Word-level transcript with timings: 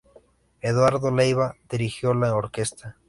Eduardo 0.61 1.11
Leyva 1.15 1.57
dirigió 1.69 2.15
la 2.15 2.33
orquesta. 2.35 2.97